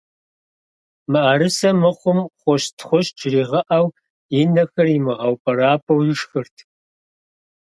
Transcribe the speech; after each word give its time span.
МыӀэрысэ 1.11 1.69
мыхъум 1.81 2.19
«хъущт, 2.39 2.75
хъущт» 2.87 3.13
жригъэӏэу, 3.21 3.87
и 4.39 4.39
нэхэр 4.53 4.87
имыгъэупӏэрапӏэу 4.97 5.99
ишхырт. 6.11 6.55